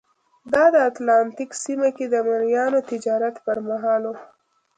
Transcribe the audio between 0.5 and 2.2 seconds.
دا د اتلانتیک سیمه کې د